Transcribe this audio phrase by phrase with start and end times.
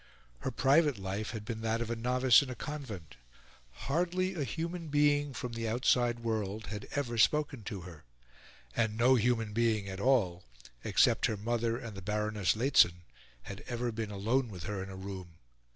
[0.39, 3.17] Her private life had been that of a novice in a convent:
[3.85, 8.03] hardly a human being from the outside world had ever spoken to her;
[8.75, 10.43] and no human being at all,
[10.83, 13.03] except her mother and the Baroness Lehzen,
[13.43, 15.37] had ever been alone with her in a room.